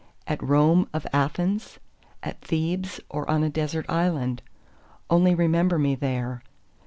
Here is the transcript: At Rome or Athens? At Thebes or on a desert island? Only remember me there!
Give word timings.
At 0.25 0.41
Rome 0.41 0.89
or 0.95 1.01
Athens? 1.13 1.77
At 2.23 2.41
Thebes 2.41 2.99
or 3.07 3.29
on 3.29 3.43
a 3.43 3.51
desert 3.51 3.85
island? 3.87 4.41
Only 5.11 5.35
remember 5.35 5.77
me 5.77 5.93
there! 5.93 6.41